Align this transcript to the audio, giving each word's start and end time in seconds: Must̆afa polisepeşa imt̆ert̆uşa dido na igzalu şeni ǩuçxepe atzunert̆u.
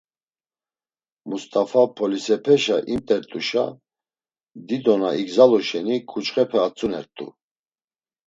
Must̆afa 1.29 1.81
polisepeşa 1.97 2.77
imt̆ert̆uşa 2.93 3.65
dido 4.67 4.93
na 5.01 5.09
igzalu 5.21 5.59
şeni 5.67 5.95
ǩuçxepe 6.09 6.57
atzunert̆u. 6.65 7.27